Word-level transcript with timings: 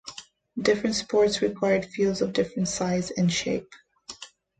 Different 0.59 0.95
sports 0.95 1.43
require 1.43 1.83
fields 1.83 2.23
of 2.23 2.33
different 2.33 2.67
size 2.69 3.11
and 3.11 3.31
shape. 3.31 3.71